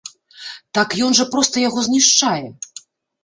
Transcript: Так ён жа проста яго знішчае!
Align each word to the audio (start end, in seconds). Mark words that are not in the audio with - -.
Так 0.77 0.95
ён 1.07 1.11
жа 1.19 1.25
проста 1.35 1.63
яго 1.69 1.79
знішчае! 1.87 2.47